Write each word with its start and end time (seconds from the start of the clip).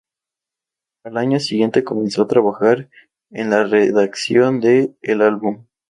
Al 1.05 1.15
año 1.17 1.39
siguiente 1.39 1.83
comenzó 1.83 2.23
a 2.23 2.27
trabajar 2.27 2.89
en 3.29 3.51
la 3.51 3.63
redacción 3.65 4.59
de 4.59 4.95
"El 5.03 5.21
Álbum". 5.21 5.67